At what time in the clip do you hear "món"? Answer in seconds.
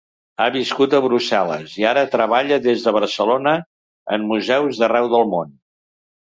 5.37-5.55